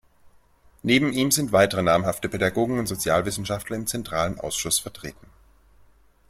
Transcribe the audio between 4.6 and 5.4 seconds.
vertreten.